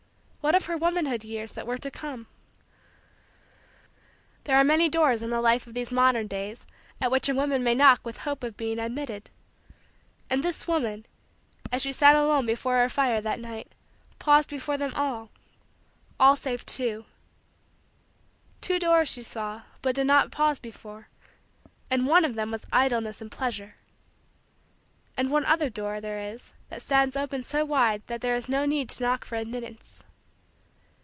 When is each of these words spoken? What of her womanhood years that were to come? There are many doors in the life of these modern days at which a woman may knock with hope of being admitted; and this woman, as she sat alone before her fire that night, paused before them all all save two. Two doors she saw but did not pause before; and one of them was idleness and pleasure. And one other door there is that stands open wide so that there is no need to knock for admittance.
What 0.41 0.55
of 0.55 0.65
her 0.65 0.75
womanhood 0.75 1.23
years 1.23 1.51
that 1.51 1.67
were 1.67 1.77
to 1.77 1.91
come? 1.91 2.25
There 4.45 4.57
are 4.57 4.63
many 4.63 4.89
doors 4.89 5.21
in 5.21 5.29
the 5.29 5.39
life 5.39 5.67
of 5.67 5.75
these 5.75 5.93
modern 5.93 6.25
days 6.25 6.65
at 6.99 7.11
which 7.11 7.29
a 7.29 7.35
woman 7.35 7.63
may 7.63 7.75
knock 7.75 8.03
with 8.03 8.17
hope 8.17 8.43
of 8.43 8.57
being 8.57 8.79
admitted; 8.79 9.29
and 10.31 10.41
this 10.41 10.67
woman, 10.67 11.05
as 11.71 11.83
she 11.83 11.93
sat 11.93 12.15
alone 12.15 12.47
before 12.47 12.79
her 12.79 12.89
fire 12.89 13.21
that 13.21 13.39
night, 13.39 13.71
paused 14.17 14.49
before 14.49 14.77
them 14.77 14.93
all 14.95 15.29
all 16.19 16.35
save 16.35 16.65
two. 16.65 17.05
Two 18.61 18.79
doors 18.79 19.07
she 19.09 19.21
saw 19.21 19.61
but 19.83 19.93
did 19.93 20.07
not 20.07 20.31
pause 20.31 20.59
before; 20.59 21.07
and 21.91 22.07
one 22.07 22.25
of 22.25 22.33
them 22.33 22.49
was 22.49 22.65
idleness 22.73 23.21
and 23.21 23.29
pleasure. 23.31 23.75
And 25.15 25.29
one 25.29 25.45
other 25.45 25.69
door 25.69 26.01
there 26.01 26.33
is 26.33 26.51
that 26.69 26.81
stands 26.81 27.15
open 27.15 27.43
wide 27.67 28.01
so 28.01 28.05
that 28.07 28.21
there 28.21 28.35
is 28.35 28.49
no 28.49 28.65
need 28.65 28.89
to 28.89 29.03
knock 29.03 29.23
for 29.23 29.35
admittance. 29.35 30.01